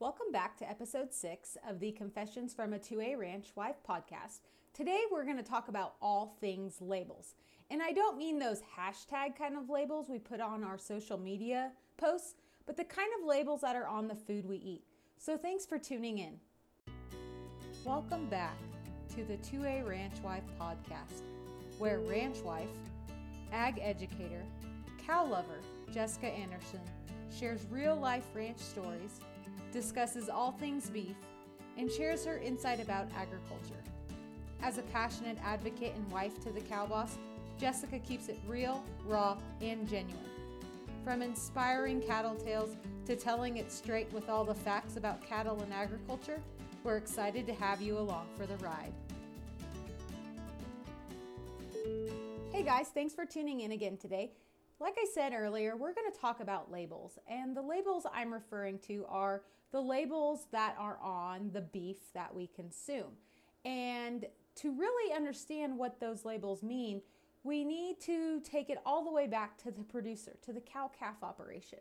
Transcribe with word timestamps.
Welcome 0.00 0.32
back 0.32 0.56
to 0.56 0.66
episode 0.68 1.12
six 1.12 1.58
of 1.68 1.78
the 1.78 1.92
Confessions 1.92 2.54
from 2.54 2.72
a 2.72 2.78
2A 2.78 3.18
Ranch 3.18 3.48
Wife 3.54 3.76
podcast. 3.86 4.38
Today 4.72 5.02
we're 5.12 5.26
going 5.26 5.36
to 5.36 5.42
talk 5.42 5.68
about 5.68 5.96
all 6.00 6.38
things 6.40 6.80
labels. 6.80 7.34
And 7.70 7.82
I 7.82 7.92
don't 7.92 8.16
mean 8.16 8.38
those 8.38 8.62
hashtag 8.78 9.36
kind 9.36 9.58
of 9.58 9.68
labels 9.68 10.08
we 10.08 10.18
put 10.18 10.40
on 10.40 10.64
our 10.64 10.78
social 10.78 11.18
media 11.18 11.72
posts, 11.98 12.36
but 12.64 12.78
the 12.78 12.84
kind 12.84 13.10
of 13.20 13.28
labels 13.28 13.60
that 13.60 13.76
are 13.76 13.86
on 13.86 14.08
the 14.08 14.14
food 14.14 14.46
we 14.46 14.56
eat. 14.56 14.84
So 15.18 15.36
thanks 15.36 15.66
for 15.66 15.78
tuning 15.78 16.16
in. 16.16 16.40
Welcome 17.84 18.24
back 18.30 18.56
to 19.16 19.24
the 19.24 19.36
2A 19.36 19.86
Ranch 19.86 20.16
Wife 20.24 20.44
podcast, 20.58 21.24
where 21.78 21.98
ranch 21.98 22.38
wife, 22.38 22.70
ag 23.52 23.78
educator, 23.82 24.46
cow 25.06 25.26
lover 25.26 25.60
Jessica 25.92 26.28
Anderson 26.28 26.80
shares 27.38 27.66
real 27.70 27.96
life 27.96 28.24
ranch 28.34 28.60
stories 28.60 29.20
discusses 29.72 30.28
all 30.28 30.52
things 30.52 30.90
beef, 30.90 31.16
and 31.76 31.90
shares 31.90 32.24
her 32.24 32.38
insight 32.38 32.80
about 32.80 33.08
agriculture. 33.16 33.82
As 34.62 34.78
a 34.78 34.82
passionate 34.82 35.38
advocate 35.42 35.94
and 35.94 36.10
wife 36.12 36.42
to 36.44 36.50
the 36.50 36.60
cow 36.60 36.86
boss, 36.86 37.16
Jessica 37.58 37.98
keeps 37.98 38.28
it 38.28 38.38
real, 38.46 38.82
raw, 39.06 39.38
and 39.60 39.88
genuine. 39.88 40.16
From 41.04 41.22
inspiring 41.22 42.00
cattle 42.02 42.34
tales 42.34 42.76
to 43.06 43.16
telling 43.16 43.56
it 43.56 43.72
straight 43.72 44.12
with 44.12 44.28
all 44.28 44.44
the 44.44 44.54
facts 44.54 44.96
about 44.96 45.24
cattle 45.26 45.60
and 45.62 45.72
agriculture, 45.72 46.40
we're 46.84 46.96
excited 46.96 47.46
to 47.46 47.54
have 47.54 47.80
you 47.80 47.98
along 47.98 48.26
for 48.36 48.46
the 48.46 48.56
ride. 48.58 48.92
Hey 52.52 52.62
guys, 52.62 52.88
thanks 52.88 53.14
for 53.14 53.24
tuning 53.24 53.60
in 53.60 53.72
again 53.72 53.96
today. 53.96 54.32
Like 54.80 54.96
I 54.98 55.04
said 55.12 55.34
earlier, 55.34 55.76
we're 55.76 55.92
going 55.92 56.10
to 56.10 56.18
talk 56.18 56.40
about 56.40 56.72
labels, 56.72 57.18
and 57.28 57.54
the 57.54 57.60
labels 57.60 58.06
I'm 58.14 58.32
referring 58.32 58.78
to 58.86 59.04
are 59.10 59.42
the 59.72 59.80
labels 59.80 60.46
that 60.52 60.74
are 60.78 60.98
on 61.02 61.50
the 61.52 61.60
beef 61.60 61.98
that 62.14 62.34
we 62.34 62.46
consume. 62.46 63.12
And 63.66 64.24
to 64.56 64.72
really 64.72 65.14
understand 65.14 65.76
what 65.76 66.00
those 66.00 66.24
labels 66.24 66.62
mean, 66.62 67.02
we 67.44 67.62
need 67.62 68.00
to 68.00 68.40
take 68.40 68.70
it 68.70 68.78
all 68.86 69.04
the 69.04 69.12
way 69.12 69.26
back 69.26 69.58
to 69.58 69.70
the 69.70 69.82
producer, 69.82 70.32
to 70.46 70.52
the 70.54 70.62
cow 70.62 70.90
calf 70.98 71.16
operation. 71.22 71.80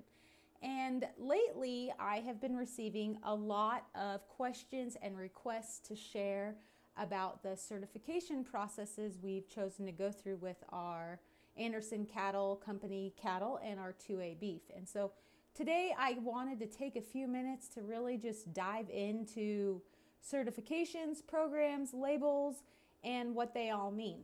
And 0.62 1.06
lately, 1.18 1.94
I 2.02 2.18
have 2.18 2.42
been 2.42 2.58
receiving 2.58 3.18
a 3.24 3.34
lot 3.34 3.86
of 3.96 4.28
questions 4.28 4.98
and 5.02 5.18
requests 5.18 5.80
to 5.88 5.96
share 5.96 6.58
about 6.98 7.44
the 7.44 7.56
certification 7.56 8.44
processes 8.44 9.18
we've 9.22 9.48
chosen 9.48 9.86
to 9.86 9.94
go 9.94 10.12
through 10.12 10.36
with 10.36 10.62
our 10.68 11.22
Anderson 11.60 12.06
Cattle 12.06 12.56
Company 12.56 13.14
cattle 13.22 13.60
and 13.64 13.80
our 13.80 13.94
2A 13.94 14.40
beef. 14.40 14.62
And 14.76 14.88
so 14.88 15.12
today 15.54 15.94
I 15.98 16.18
wanted 16.22 16.60
to 16.60 16.66
take 16.66 16.96
a 16.96 17.02
few 17.02 17.28
minutes 17.28 17.68
to 17.70 17.82
really 17.82 18.18
just 18.18 18.54
dive 18.54 18.90
into 18.90 19.82
certifications, 20.26 21.26
programs, 21.26 21.94
labels, 21.94 22.64
and 23.04 23.36
what 23.36 23.54
they 23.54 23.70
all 23.70 23.92
mean. 23.92 24.22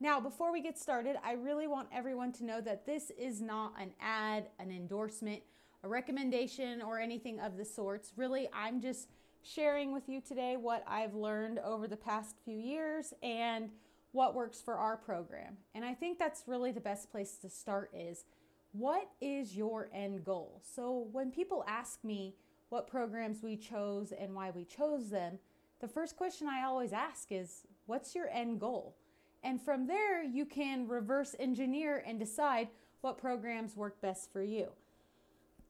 Now, 0.00 0.20
before 0.20 0.52
we 0.52 0.62
get 0.62 0.78
started, 0.78 1.16
I 1.24 1.32
really 1.32 1.66
want 1.66 1.88
everyone 1.92 2.32
to 2.34 2.44
know 2.44 2.60
that 2.60 2.86
this 2.86 3.10
is 3.18 3.40
not 3.40 3.74
an 3.80 3.90
ad, 4.00 4.48
an 4.60 4.70
endorsement, 4.70 5.42
a 5.82 5.88
recommendation, 5.88 6.80
or 6.82 7.00
anything 7.00 7.40
of 7.40 7.56
the 7.56 7.64
sorts. 7.64 8.12
Really, 8.16 8.48
I'm 8.52 8.80
just 8.80 9.08
sharing 9.42 9.92
with 9.92 10.08
you 10.08 10.20
today 10.20 10.56
what 10.56 10.84
I've 10.86 11.14
learned 11.14 11.58
over 11.58 11.88
the 11.88 11.96
past 11.96 12.36
few 12.44 12.56
years 12.56 13.12
and 13.22 13.70
what 14.12 14.34
works 14.34 14.60
for 14.60 14.74
our 14.74 14.96
program. 14.96 15.56
And 15.74 15.84
I 15.84 15.94
think 15.94 16.18
that's 16.18 16.44
really 16.46 16.72
the 16.72 16.80
best 16.80 17.10
place 17.10 17.36
to 17.42 17.48
start 17.48 17.90
is 17.94 18.24
what 18.72 19.08
is 19.20 19.56
your 19.56 19.88
end 19.92 20.24
goal? 20.24 20.60
So 20.62 21.08
when 21.12 21.30
people 21.30 21.64
ask 21.66 22.02
me 22.04 22.34
what 22.68 22.86
programs 22.86 23.42
we 23.42 23.56
chose 23.56 24.12
and 24.12 24.34
why 24.34 24.50
we 24.50 24.64
chose 24.64 25.10
them, 25.10 25.38
the 25.80 25.88
first 25.88 26.16
question 26.16 26.48
I 26.48 26.64
always 26.64 26.92
ask 26.92 27.30
is 27.30 27.62
what's 27.86 28.14
your 28.14 28.28
end 28.28 28.60
goal? 28.60 28.96
And 29.44 29.60
from 29.62 29.86
there, 29.86 30.22
you 30.22 30.44
can 30.44 30.88
reverse 30.88 31.36
engineer 31.38 32.02
and 32.06 32.18
decide 32.18 32.68
what 33.02 33.18
programs 33.18 33.76
work 33.76 34.00
best 34.00 34.32
for 34.32 34.42
you. 34.42 34.68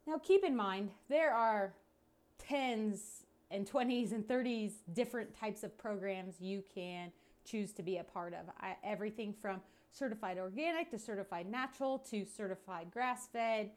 Now, 0.06 0.18
keep 0.18 0.42
in 0.42 0.56
mind, 0.56 0.90
there 1.10 1.34
are 1.34 1.74
tens 2.38 3.24
and 3.50 3.70
20s 3.70 4.12
and 4.12 4.26
30s 4.26 4.72
different 4.94 5.38
types 5.38 5.62
of 5.62 5.76
programs 5.76 6.40
you 6.40 6.62
can 6.74 7.12
choose 7.48 7.72
to 7.74 7.82
be 7.82 7.98
a 7.98 8.04
part 8.04 8.34
of. 8.34 8.40
I, 8.60 8.76
everything 8.84 9.32
from 9.32 9.60
certified 9.90 10.38
organic 10.38 10.90
to 10.90 10.98
certified 10.98 11.50
natural 11.50 11.98
to 12.10 12.24
certified 12.24 12.90
grass 12.90 13.28
fed. 13.32 13.70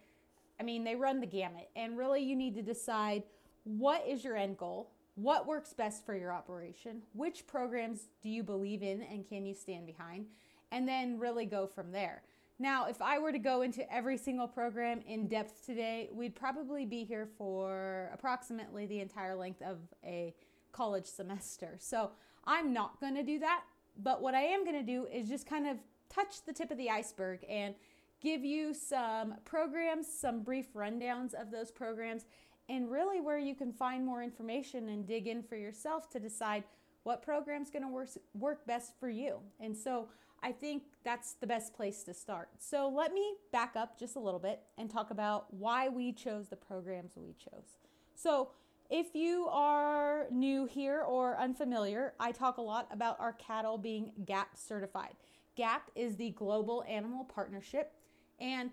I 0.59 0.63
mean, 0.63 0.83
they 0.83 0.95
run 0.95 1.19
the 1.19 1.27
gamut. 1.27 1.69
And 1.75 1.97
really, 1.97 2.21
you 2.21 2.35
need 2.35 2.55
to 2.55 2.61
decide 2.61 3.23
what 3.63 4.05
is 4.07 4.23
your 4.23 4.37
end 4.37 4.57
goal? 4.57 4.91
What 5.15 5.47
works 5.47 5.73
best 5.73 6.05
for 6.05 6.15
your 6.15 6.31
operation? 6.31 7.01
Which 7.13 7.47
programs 7.47 8.07
do 8.21 8.29
you 8.29 8.43
believe 8.43 8.81
in 8.81 9.01
and 9.03 9.27
can 9.27 9.45
you 9.45 9.53
stand 9.53 9.85
behind? 9.85 10.25
And 10.71 10.87
then 10.87 11.19
really 11.19 11.45
go 11.45 11.67
from 11.67 11.91
there. 11.91 12.23
Now, 12.59 12.85
if 12.85 13.01
I 13.01 13.17
were 13.17 13.31
to 13.31 13.39
go 13.39 13.63
into 13.63 13.91
every 13.91 14.17
single 14.17 14.47
program 14.47 15.01
in 15.07 15.27
depth 15.27 15.65
today, 15.65 16.09
we'd 16.13 16.35
probably 16.35 16.85
be 16.85 17.03
here 17.03 17.27
for 17.37 18.11
approximately 18.13 18.85
the 18.85 18.99
entire 18.99 19.35
length 19.35 19.61
of 19.63 19.79
a 20.05 20.33
college 20.71 21.05
semester. 21.17 21.75
So 21.79 22.11
I'm 22.45 22.73
not 22.73 22.99
going 22.99 23.15
to 23.15 23.23
do 23.23 23.39
that. 23.39 23.63
But 23.97 24.21
what 24.21 24.35
I 24.35 24.41
am 24.41 24.63
going 24.63 24.77
to 24.77 24.83
do 24.83 25.05
is 25.11 25.29
just 25.29 25.45
kind 25.45 25.67
of 25.67 25.77
touch 26.09 26.45
the 26.45 26.53
tip 26.53 26.71
of 26.71 26.77
the 26.77 26.89
iceberg 26.89 27.45
and 27.49 27.75
give 28.21 28.43
you 28.43 28.73
some 28.73 29.35
programs, 29.45 30.07
some 30.07 30.43
brief 30.43 30.73
rundowns 30.73 31.33
of 31.33 31.51
those 31.51 31.71
programs, 31.71 32.25
and 32.69 32.89
really 32.89 33.19
where 33.19 33.39
you 33.39 33.55
can 33.55 33.73
find 33.73 34.05
more 34.05 34.23
information 34.23 34.89
and 34.89 35.07
dig 35.07 35.27
in 35.27 35.43
for 35.43 35.55
yourself 35.55 36.09
to 36.11 36.19
decide 36.19 36.63
what 37.03 37.21
program 37.21 37.61
is 37.61 37.69
going 37.69 37.83
to 37.83 37.89
work, 37.89 38.09
work 38.33 38.65
best 38.67 38.93
for 38.99 39.09
you. 39.09 39.39
And 39.59 39.75
so 39.75 40.09
I 40.43 40.51
think 40.51 40.83
that's 41.03 41.33
the 41.33 41.47
best 41.47 41.73
place 41.73 42.03
to 42.03 42.13
start. 42.13 42.49
So 42.59 42.89
let 42.89 43.13
me 43.13 43.35
back 43.51 43.73
up 43.75 43.99
just 43.99 44.15
a 44.15 44.19
little 44.19 44.39
bit 44.39 44.61
and 44.77 44.89
talk 44.89 45.11
about 45.11 45.53
why 45.53 45.89
we 45.89 46.13
chose 46.13 46.47
the 46.47 46.55
programs 46.55 47.13
we 47.15 47.33
chose. 47.33 47.77
So 48.15 48.49
if 48.91 49.15
you 49.15 49.47
are 49.49 50.27
new 50.31 50.65
here 50.65 51.01
or 51.01 51.39
unfamiliar, 51.39 52.13
I 52.19 52.33
talk 52.33 52.57
a 52.57 52.61
lot 52.61 52.89
about 52.91 53.17
our 53.21 53.31
cattle 53.31 53.77
being 53.77 54.11
GAP 54.25 54.57
certified. 54.57 55.15
GAP 55.55 55.89
is 55.95 56.17
the 56.17 56.31
Global 56.31 56.83
Animal 56.89 57.23
Partnership. 57.23 57.93
And 58.37 58.69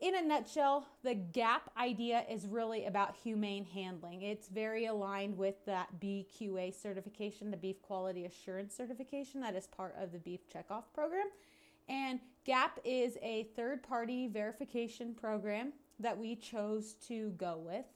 in 0.00 0.16
a 0.16 0.22
nutshell, 0.22 0.88
the 1.04 1.14
GAP 1.14 1.70
idea 1.78 2.24
is 2.28 2.48
really 2.48 2.86
about 2.86 3.14
humane 3.14 3.64
handling. 3.64 4.22
It's 4.22 4.48
very 4.48 4.86
aligned 4.86 5.38
with 5.38 5.64
that 5.66 6.00
BQA 6.00 6.74
certification, 6.74 7.52
the 7.52 7.56
Beef 7.56 7.80
Quality 7.80 8.24
Assurance 8.24 8.74
certification 8.74 9.40
that 9.42 9.54
is 9.54 9.68
part 9.68 9.94
of 10.00 10.10
the 10.10 10.18
Beef 10.18 10.40
Checkoff 10.52 10.84
program. 10.92 11.26
And 11.88 12.18
GAP 12.44 12.80
is 12.84 13.16
a 13.22 13.44
third 13.54 13.84
party 13.84 14.26
verification 14.26 15.14
program 15.14 15.72
that 16.00 16.18
we 16.18 16.34
chose 16.34 16.94
to 17.06 17.30
go 17.36 17.56
with 17.64 17.86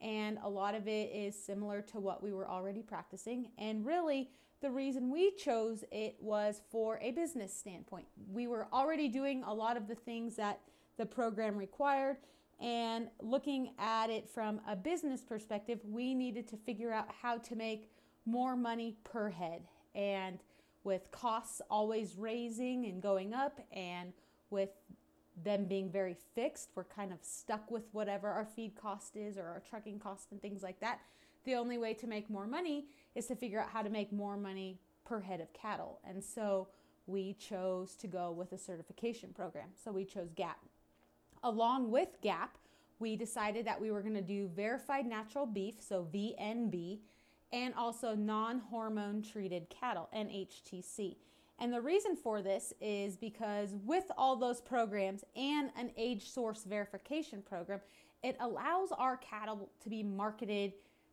and 0.00 0.38
a 0.42 0.48
lot 0.48 0.74
of 0.74 0.88
it 0.88 1.10
is 1.14 1.34
similar 1.34 1.82
to 1.82 2.00
what 2.00 2.22
we 2.22 2.32
were 2.32 2.48
already 2.48 2.82
practicing. 2.82 3.50
And 3.58 3.84
really, 3.84 4.30
the 4.60 4.70
reason 4.70 5.10
we 5.10 5.32
chose 5.32 5.84
it 5.90 6.16
was 6.20 6.62
for 6.70 6.98
a 7.00 7.12
business 7.12 7.54
standpoint. 7.54 8.06
We 8.30 8.46
were 8.46 8.68
already 8.72 9.08
doing 9.08 9.42
a 9.46 9.54
lot 9.54 9.76
of 9.76 9.88
the 9.88 9.94
things 9.94 10.36
that 10.36 10.60
the 10.98 11.06
program 11.06 11.56
required, 11.56 12.18
and 12.60 13.08
looking 13.22 13.70
at 13.78 14.10
it 14.10 14.28
from 14.28 14.60
a 14.68 14.76
business 14.76 15.22
perspective, 15.22 15.80
we 15.82 16.14
needed 16.14 16.46
to 16.48 16.58
figure 16.58 16.92
out 16.92 17.08
how 17.22 17.38
to 17.38 17.56
make 17.56 17.90
more 18.26 18.54
money 18.54 18.98
per 19.02 19.30
head. 19.30 19.62
And 19.94 20.38
with 20.84 21.10
costs 21.10 21.62
always 21.70 22.16
raising 22.16 22.84
and 22.84 23.00
going 23.02 23.32
up, 23.32 23.60
and 23.72 24.12
with 24.50 24.70
them 25.44 25.64
being 25.64 25.90
very 25.90 26.16
fixed. 26.34 26.70
We're 26.74 26.84
kind 26.84 27.12
of 27.12 27.18
stuck 27.22 27.70
with 27.70 27.84
whatever 27.92 28.28
our 28.28 28.44
feed 28.44 28.74
cost 28.74 29.16
is 29.16 29.36
or 29.36 29.46
our 29.46 29.62
trucking 29.68 29.98
cost 29.98 30.32
and 30.32 30.40
things 30.40 30.62
like 30.62 30.80
that. 30.80 31.00
The 31.44 31.54
only 31.54 31.78
way 31.78 31.94
to 31.94 32.06
make 32.06 32.28
more 32.28 32.46
money 32.46 32.86
is 33.14 33.26
to 33.26 33.34
figure 33.36 33.60
out 33.60 33.70
how 33.70 33.82
to 33.82 33.90
make 33.90 34.12
more 34.12 34.36
money 34.36 34.78
per 35.04 35.20
head 35.20 35.40
of 35.40 35.52
cattle. 35.52 36.00
And 36.06 36.22
so 36.22 36.68
we 37.06 37.34
chose 37.34 37.94
to 37.96 38.06
go 38.06 38.30
with 38.30 38.52
a 38.52 38.58
certification 38.58 39.30
program. 39.34 39.68
So 39.82 39.90
we 39.90 40.04
chose 40.04 40.30
GAP. 40.34 40.58
Along 41.42 41.90
with 41.90 42.20
GAP, 42.22 42.58
we 42.98 43.16
decided 43.16 43.66
that 43.66 43.80
we 43.80 43.90
were 43.90 44.02
going 44.02 44.14
to 44.14 44.22
do 44.22 44.48
verified 44.54 45.06
natural 45.06 45.46
beef, 45.46 45.76
so 45.80 46.06
VNB, 46.12 46.98
and 47.52 47.74
also 47.74 48.14
non 48.14 48.60
hormone 48.60 49.22
treated 49.22 49.68
cattle, 49.70 50.08
NHTC. 50.14 51.16
And 51.60 51.72
the 51.72 51.80
reason 51.80 52.16
for 52.16 52.40
this 52.40 52.72
is 52.80 53.16
because 53.16 53.74
with 53.84 54.10
all 54.16 54.34
those 54.34 54.62
programs 54.62 55.24
and 55.36 55.70
an 55.76 55.90
age 55.96 56.30
source 56.30 56.64
verification 56.64 57.42
program, 57.42 57.80
it 58.22 58.36
allows 58.40 58.90
our 58.96 59.18
cattle 59.18 59.68
to 59.82 59.90
be 59.90 60.02
marketed 60.02 60.72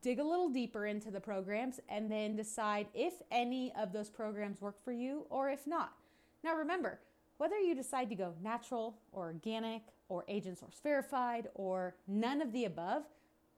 dig 0.02 0.20
a 0.20 0.24
little 0.24 0.50
deeper 0.50 0.86
into 0.86 1.12
the 1.12 1.20
programs, 1.20 1.80
and 1.88 2.12
then 2.12 2.36
decide 2.36 2.88
if 2.94 3.14
any 3.32 3.72
of 3.78 3.94
those 3.94 4.10
programs 4.10 4.62
work 4.62 4.84
for 4.84 4.92
you 4.92 5.26
or 5.30 5.50
if 5.50 5.66
not. 5.66 5.94
Now 6.44 6.56
remember, 6.56 7.00
whether 7.38 7.58
you 7.58 7.76
decide 7.76 8.10
to 8.10 8.16
go 8.16 8.34
natural 8.42 8.98
or 9.12 9.26
organic 9.26 9.82
or 10.10 10.26
age 10.28 10.46
and 10.46 10.58
source 10.58 10.80
verified 10.84 11.48
or 11.56 11.96
none 12.08 12.42
of 12.42 12.52
the 12.52 12.66
above, 12.66 13.04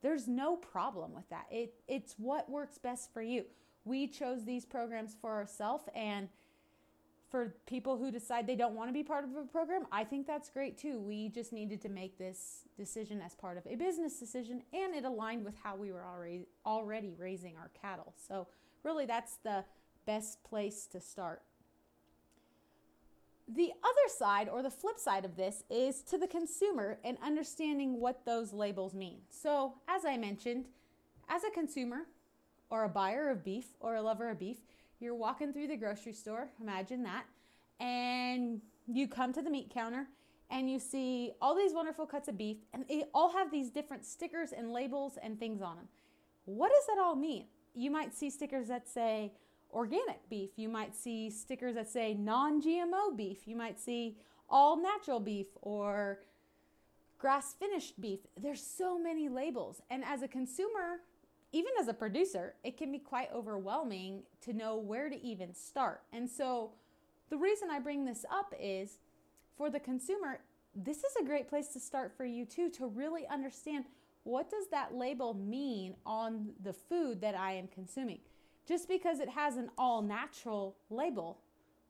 there's 0.02 0.28
no 0.28 0.56
problem 0.56 1.14
with 1.14 1.28
that. 1.30 1.46
It, 1.52 1.74
it's 1.88 2.16
what 2.18 2.50
works 2.50 2.78
best 2.78 3.12
for 3.14 3.22
you. 3.22 3.46
We 3.86 4.08
chose 4.08 4.46
these 4.46 4.66
programs 4.66 5.16
for 5.20 5.34
ourselves 5.34 5.86
and 5.96 6.30
for 7.30 7.56
people 7.66 7.98
who 7.98 8.10
decide 8.10 8.48
they 8.48 8.56
don't 8.56 8.76
want 8.76 8.90
to 8.90 8.94
be 8.94 9.04
part 9.04 9.26
of 9.26 9.36
a 9.36 9.44
program, 9.44 9.86
I 9.92 10.04
think 10.06 10.26
that's 10.26 10.50
great 10.50 10.78
too. 10.78 11.00
We 11.00 11.30
just 11.30 11.52
needed 11.52 11.82
to 11.82 11.90
make 11.90 12.18
this 12.18 12.62
decision 12.78 13.22
as 13.22 13.36
part 13.36 13.58
of 13.58 13.66
a 13.68 13.76
business 13.76 14.18
decision 14.18 14.62
and 14.72 14.96
it 14.96 15.04
aligned 15.04 15.44
with 15.44 15.56
how 15.62 15.76
we 15.76 15.92
were 15.92 16.06
already 16.06 16.48
already 16.66 17.14
raising 17.18 17.58
our 17.58 17.70
cattle. 17.82 18.14
So, 18.16 18.48
really 18.84 19.06
that's 19.06 19.38
the 19.44 19.66
best 20.06 20.42
place 20.44 20.88
to 20.88 21.02
start. 21.02 21.42
The 23.48 23.72
other 23.82 24.14
side, 24.18 24.50
or 24.50 24.62
the 24.62 24.70
flip 24.70 25.00
side 25.00 25.24
of 25.24 25.38
this, 25.38 25.64
is 25.70 26.02
to 26.04 26.18
the 26.18 26.28
consumer 26.28 27.00
and 27.04 27.18
understanding 27.24 28.00
what 28.00 28.26
those 28.26 28.52
labels 28.52 28.94
mean. 28.94 29.20
So, 29.30 29.76
as 29.88 30.04
I 30.04 30.18
mentioned, 30.18 30.66
as 31.30 31.44
a 31.44 31.52
consumer 31.52 32.08
or 32.70 32.84
a 32.84 32.90
buyer 32.90 33.30
of 33.30 33.46
beef 33.46 33.68
or 33.80 33.96
a 33.96 34.02
lover 34.02 34.30
of 34.30 34.40
beef, 34.40 34.58
you're 35.00 35.16
walking 35.16 35.54
through 35.54 35.68
the 35.68 35.78
grocery 35.78 36.14
store, 36.14 36.50
imagine 36.62 37.04
that, 37.04 37.26
and 37.80 38.62
you 38.88 39.08
come 39.08 39.32
to 39.34 39.42
the 39.42 39.50
meat 39.50 39.70
counter 39.74 40.08
and 40.50 40.70
you 40.70 40.80
see 40.80 41.32
all 41.42 41.56
these 41.56 41.74
wonderful 41.74 42.06
cuts 42.06 42.28
of 42.30 42.38
beef, 42.38 42.58
and 42.74 42.86
they 42.88 43.04
all 43.14 43.32
have 43.32 43.52
these 43.52 43.70
different 43.70 44.06
stickers 44.06 44.54
and 44.54 44.72
labels 44.72 45.18
and 45.22 45.38
things 45.38 45.62
on 45.62 45.76
them. 45.76 45.88
What 46.46 46.72
does 46.72 46.86
that 46.88 47.02
all 47.02 47.16
mean? 47.16 47.48
You 47.76 47.92
might 47.92 48.16
see 48.16 48.30
stickers 48.30 48.70
that 48.70 48.88
say, 48.88 49.34
organic 49.74 50.28
beef. 50.30 50.52
You 50.56 50.70
might 50.70 50.96
see 50.96 51.30
stickers 51.30 51.76
that 51.76 51.90
say 51.90 52.14
non 52.14 52.62
GMO 52.62 53.16
beef. 53.16 53.48
You 53.48 53.56
might 53.56 53.80
see 53.80 54.18
all 54.50 54.82
natural 54.82 55.20
beef 55.20 55.48
or 55.62 56.20
grass 57.18 57.54
finished 57.54 58.00
beef. 58.00 58.20
There's 58.40 58.62
so 58.62 58.98
many 59.00 59.30
labels. 59.30 59.82
And 59.90 60.04
as 60.04 60.22
a 60.22 60.28
consumer, 60.28 61.02
even 61.52 61.72
as 61.80 61.88
a 61.88 61.94
producer, 61.94 62.56
it 62.64 62.78
can 62.78 62.92
be 62.92 63.00
quite 63.00 63.30
overwhelming 63.34 64.24
to 64.42 64.54
know 64.54 64.78
where 64.78 65.10
to 65.10 65.22
even 65.24 65.54
start. 65.54 66.02
And 66.14 66.30
so 66.30 66.72
the 67.30 67.38
reason 67.38 67.70
I 67.72 67.80
bring 67.80 68.06
this 68.06 68.26
up 68.32 68.54
is 68.60 69.00
for 69.58 69.70
the 69.70 69.80
consumer, 69.80 70.40
this 70.76 70.98
is 70.98 71.16
a 71.20 71.26
great 71.26 71.48
place 71.50 71.70
to 71.70 71.80
start 71.80 72.14
for 72.16 72.26
you 72.26 72.46
too 72.46 72.70
to 72.72 72.88
really 72.88 73.26
understand 73.28 73.86
what 74.24 74.50
does 74.50 74.68
that 74.72 74.94
label 74.94 75.34
mean 75.34 75.96
on 76.06 76.50
the 76.62 76.74
food 76.74 77.22
that 77.22 77.36
I 77.36 77.54
am 77.54 77.68
consuming 77.68 78.20
just 78.68 78.88
because 78.88 79.20
it 79.20 79.30
has 79.30 79.58
an 79.58 79.70
all 79.78 80.02
natural 80.02 80.76
label, 80.90 81.40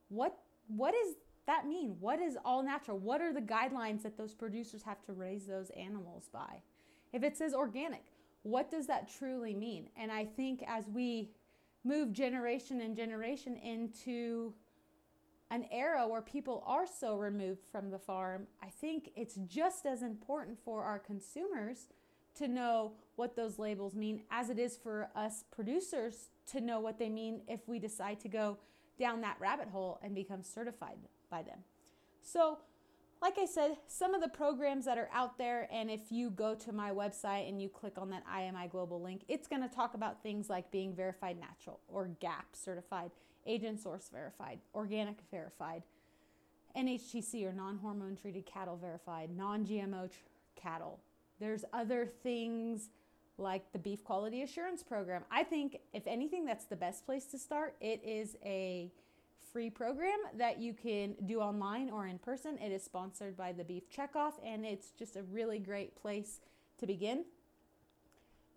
what 0.09 0.37
what 0.67 0.93
does 0.93 1.15
that 1.45 1.65
mean? 1.65 1.95
What 1.99 2.19
is 2.19 2.37
all 2.43 2.61
natural? 2.61 2.99
What 2.99 3.21
are 3.21 3.33
the 3.33 3.41
guidelines 3.41 4.03
that 4.03 4.17
those 4.17 4.33
producers 4.33 4.83
have 4.83 5.01
to 5.03 5.13
raise 5.13 5.45
those 5.45 5.71
animals 5.71 6.29
by? 6.31 6.61
If 7.13 7.23
it 7.23 7.37
says 7.37 7.53
organic, 7.53 8.03
what 8.43 8.69
does 8.69 8.85
that 8.87 9.09
truly 9.09 9.55
mean? 9.55 9.89
And 9.97 10.11
I 10.11 10.25
think 10.25 10.63
as 10.67 10.87
we 10.89 11.31
move 11.83 12.11
generation 12.11 12.81
and 12.81 12.95
generation 12.95 13.55
into 13.55 14.53
an 15.49 15.65
era 15.71 16.05
where 16.05 16.21
people 16.21 16.63
are 16.67 16.85
so 16.85 17.15
removed 17.15 17.61
from 17.71 17.89
the 17.89 17.97
farm, 17.97 18.45
I 18.61 18.67
think 18.67 19.11
it's 19.15 19.35
just 19.47 19.85
as 19.85 20.03
important 20.03 20.59
for 20.59 20.83
our 20.83 20.99
consumers 20.99 21.87
to 22.37 22.47
know 22.47 22.93
what 23.15 23.35
those 23.35 23.59
labels 23.59 23.95
mean 23.95 24.21
as 24.31 24.49
it 24.49 24.59
is 24.59 24.77
for 24.77 25.09
us 25.15 25.43
producers 25.51 26.29
to 26.47 26.61
know 26.61 26.79
what 26.79 26.99
they 26.99 27.09
mean 27.09 27.41
if 27.47 27.67
we 27.67 27.79
decide 27.79 28.19
to 28.21 28.27
go 28.27 28.57
down 28.99 29.21
that 29.21 29.37
rabbit 29.39 29.67
hole 29.69 29.99
and 30.01 30.15
become 30.15 30.43
certified 30.43 30.97
by 31.29 31.41
them. 31.41 31.59
So, 32.21 32.59
like 33.21 33.37
I 33.39 33.45
said, 33.45 33.77
some 33.87 34.13
of 34.13 34.21
the 34.21 34.27
programs 34.27 34.85
that 34.85 34.97
are 34.97 35.09
out 35.11 35.37
there, 35.37 35.67
and 35.71 35.89
if 35.89 36.11
you 36.11 36.29
go 36.29 36.53
to 36.55 36.71
my 36.71 36.91
website 36.91 37.49
and 37.49 37.59
you 37.61 37.67
click 37.67 37.93
on 37.97 38.09
that 38.11 38.23
IMI 38.27 38.69
Global 38.69 39.01
link, 39.01 39.23
it's 39.27 39.47
going 39.47 39.67
to 39.67 39.73
talk 39.73 39.95
about 39.95 40.21
things 40.21 40.49
like 40.49 40.69
being 40.69 40.93
verified 40.95 41.39
natural 41.39 41.79
or 41.87 42.11
GAP 42.19 42.45
certified, 42.53 43.09
age 43.47 43.63
and 43.63 43.79
source 43.79 44.09
verified, 44.11 44.59
organic 44.75 45.17
verified, 45.31 45.81
NHTC 46.77 47.43
or 47.47 47.53
non 47.53 47.77
hormone 47.77 48.15
treated 48.15 48.45
cattle 48.45 48.77
verified, 48.77 49.35
non 49.35 49.65
GMO 49.65 50.11
tr- 50.11 50.17
cattle. 50.55 50.99
There's 51.39 51.65
other 51.73 52.05
things 52.23 52.89
like 53.37 53.71
the 53.71 53.79
beef 53.79 54.03
quality 54.03 54.41
assurance 54.41 54.83
program. 54.83 55.23
I 55.29 55.43
think 55.43 55.77
if 55.93 56.07
anything 56.07 56.45
that's 56.45 56.65
the 56.65 56.75
best 56.75 57.05
place 57.05 57.25
to 57.27 57.37
start. 57.37 57.75
It 57.79 58.01
is 58.03 58.35
a 58.43 58.91
free 59.51 59.69
program 59.69 60.17
that 60.35 60.59
you 60.59 60.73
can 60.73 61.15
do 61.25 61.39
online 61.39 61.89
or 61.89 62.07
in 62.07 62.19
person. 62.19 62.57
It 62.57 62.71
is 62.71 62.83
sponsored 62.83 63.37
by 63.37 63.53
the 63.53 63.63
Beef 63.63 63.83
Checkoff 63.89 64.33
and 64.43 64.65
it's 64.65 64.91
just 64.91 65.15
a 65.15 65.23
really 65.23 65.59
great 65.59 65.95
place 65.95 66.41
to 66.79 66.87
begin. 66.87 67.25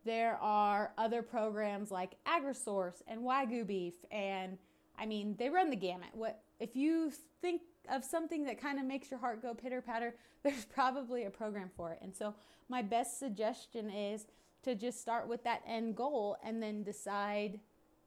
There 0.05 0.37
are 0.41 0.93
other 0.97 1.23
programs 1.23 1.91
like 1.91 2.17
AgriSource 2.27 3.03
and 3.07 3.21
Wagyu 3.21 3.67
Beef 3.67 3.95
and 4.11 4.59
I 4.99 5.07
mean, 5.07 5.37
they 5.39 5.49
run 5.49 5.71
the 5.71 5.77
gamut. 5.77 6.11
What 6.13 6.43
if 6.59 6.77
you 6.77 7.13
think 7.41 7.63
of 7.91 8.05
something 8.05 8.45
that 8.45 8.61
kind 8.61 8.79
of 8.79 8.85
makes 8.85 9.11
your 9.11 9.21
heart 9.21 9.43
go 9.43 9.55
pitter 9.55 9.81
patter, 9.81 10.15
there's 10.43 10.65
probably 10.65 11.25
a 11.25 11.31
program 11.31 11.71
for 11.77 11.93
it. 11.93 11.99
And 12.03 12.15
so, 12.15 12.35
my 12.69 12.83
best 12.83 13.19
suggestion 13.19 13.91
is 13.91 14.27
to 14.63 14.75
just 14.75 15.01
start 15.01 15.27
with 15.29 15.43
that 15.45 15.63
end 15.67 15.97
goal 15.97 16.37
and 16.45 16.63
then 16.63 16.83
decide 16.83 17.59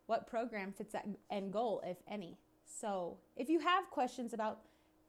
what 0.06 0.28
program 0.28 0.72
fits 0.72 0.94
that 0.94 1.08
end 1.30 1.52
goal, 1.52 1.82
if 1.86 1.98
any. 2.08 2.38
So, 2.66 3.18
if 3.36 3.50
you 3.50 3.60
have 3.60 3.90
questions 3.90 4.34
about 4.34 4.60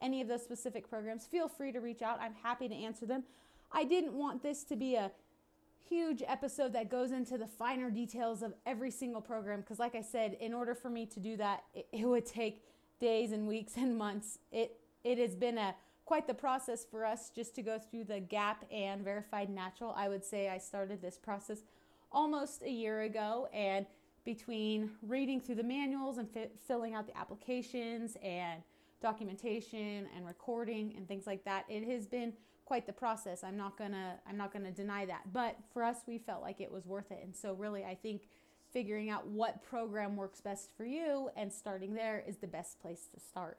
any 0.01 0.21
of 0.21 0.27
those 0.27 0.43
specific 0.43 0.89
programs, 0.89 1.25
feel 1.25 1.47
free 1.47 1.71
to 1.71 1.79
reach 1.79 2.01
out. 2.01 2.19
I'm 2.21 2.35
happy 2.43 2.67
to 2.67 2.75
answer 2.75 3.05
them. 3.05 3.23
I 3.71 3.83
didn't 3.83 4.13
want 4.13 4.43
this 4.43 4.63
to 4.65 4.75
be 4.75 4.95
a 4.95 5.11
huge 5.87 6.23
episode 6.27 6.73
that 6.73 6.89
goes 6.89 7.11
into 7.11 7.37
the 7.37 7.47
finer 7.47 7.89
details 7.89 8.41
of 8.41 8.53
every 8.65 8.91
single 8.91 9.21
program 9.21 9.61
because, 9.61 9.79
like 9.79 9.95
I 9.95 10.01
said, 10.01 10.37
in 10.39 10.53
order 10.53 10.73
for 10.73 10.89
me 10.89 11.05
to 11.07 11.19
do 11.19 11.37
that, 11.37 11.63
it, 11.73 11.87
it 11.91 12.05
would 12.05 12.25
take 12.25 12.63
days 12.99 13.31
and 13.31 13.47
weeks 13.47 13.73
and 13.77 13.97
months. 13.97 14.39
It 14.51 14.79
it 15.03 15.17
has 15.17 15.35
been 15.35 15.57
a 15.57 15.75
quite 16.05 16.27
the 16.27 16.33
process 16.33 16.85
for 16.85 17.03
us 17.03 17.31
just 17.35 17.55
to 17.55 17.61
go 17.61 17.79
through 17.79 18.03
the 18.05 18.19
GAP 18.19 18.65
and 18.71 19.03
verified 19.03 19.49
natural. 19.49 19.93
I 19.97 20.07
would 20.07 20.23
say 20.23 20.49
I 20.49 20.59
started 20.59 21.01
this 21.01 21.17
process 21.17 21.63
almost 22.11 22.61
a 22.61 22.69
year 22.69 23.01
ago, 23.01 23.49
and 23.53 23.85
between 24.23 24.91
reading 25.01 25.41
through 25.41 25.55
the 25.55 25.63
manuals 25.63 26.17
and 26.17 26.29
fi- 26.29 26.49
filling 26.67 26.93
out 26.93 27.07
the 27.07 27.17
applications 27.17 28.17
and 28.23 28.61
documentation 29.01 30.07
and 30.15 30.25
recording 30.25 30.93
and 30.95 31.07
things 31.07 31.27
like 31.27 31.43
that, 31.45 31.65
it 31.69 31.83
has 31.87 32.07
been 32.07 32.33
quite 32.65 32.87
the 32.87 32.93
process. 32.93 33.43
I'm 33.43 33.57
not 33.57 33.77
gonna 33.77 34.15
I'm 34.27 34.37
not 34.37 34.51
gonna 34.53 34.71
deny 34.71 35.05
that, 35.05 35.33
but 35.33 35.57
for 35.73 35.83
us, 35.83 35.97
we 36.07 36.17
felt 36.17 36.41
like 36.41 36.61
it 36.61 36.71
was 36.71 36.85
worth 36.85 37.11
it, 37.11 37.19
and 37.23 37.35
so 37.35 37.53
really, 37.53 37.83
I 37.83 37.95
think 37.95 38.27
figuring 38.75 39.09
out 39.09 39.25
what 39.25 39.63
program 39.63 40.17
works 40.17 40.41
best 40.41 40.69
for 40.75 40.83
you 40.83 41.29
and 41.37 41.51
starting 41.51 41.93
there 41.93 42.21
is 42.27 42.35
the 42.35 42.47
best 42.47 42.77
place 42.81 43.07
to 43.07 43.17
start. 43.17 43.57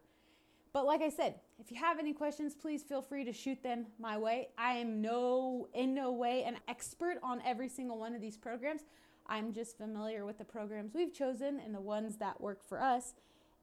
But 0.74 0.84
like 0.84 1.00
I 1.00 1.08
said, 1.08 1.36
if 1.58 1.70
you 1.70 1.78
have 1.78 1.98
any 1.98 2.12
questions, 2.12 2.54
please 2.54 2.82
feel 2.82 3.00
free 3.00 3.24
to 3.24 3.32
shoot 3.32 3.62
them 3.62 3.86
my 3.98 4.18
way. 4.18 4.48
I 4.58 4.74
am 4.74 5.00
no 5.00 5.68
in 5.72 5.94
no 5.94 6.12
way 6.12 6.44
an 6.44 6.58
expert 6.68 7.16
on 7.22 7.40
every 7.46 7.70
single 7.70 7.98
one 7.98 8.14
of 8.14 8.20
these 8.20 8.36
programs. 8.36 8.82
I'm 9.26 9.54
just 9.54 9.78
familiar 9.78 10.26
with 10.26 10.36
the 10.36 10.44
programs 10.44 10.92
we've 10.92 11.14
chosen 11.14 11.60
and 11.64 11.74
the 11.74 11.80
ones 11.80 12.18
that 12.18 12.38
work 12.38 12.62
for 12.68 12.78
us. 12.78 13.14